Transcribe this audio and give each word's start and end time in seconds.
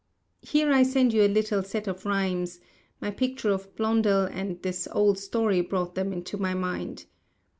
Here 0.41 0.71
I 0.73 0.81
send 0.81 1.13
you 1.13 1.21
a 1.21 1.29
little 1.31 1.61
set 1.61 1.85
of 1.87 2.07
rhymes; 2.07 2.59
my 2.99 3.11
picture 3.11 3.51
of 3.51 3.75
Blondel 3.75 4.23
and 4.23 4.59
this 4.63 4.87
old 4.91 5.19
story 5.19 5.61
brought 5.61 5.93
them 5.93 6.11
into 6.11 6.37
my 6.37 6.55
mind. 6.55 7.05